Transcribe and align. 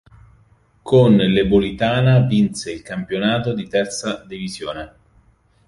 Con 0.81 1.15
l'Ebolitana 1.15 2.21
vinse 2.21 2.71
il 2.71 2.81
campionato 2.81 3.53
di 3.53 3.67
Terza 3.67 4.23
Divisione. 4.25 4.93